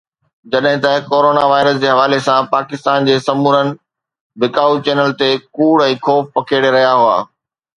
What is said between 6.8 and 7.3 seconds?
هئا